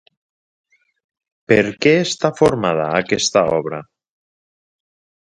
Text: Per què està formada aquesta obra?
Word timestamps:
Per 1.51 1.57
què 1.85 1.93
està 2.05 2.31
formada 2.39 2.87
aquesta 3.03 3.45
obra? 3.59 3.83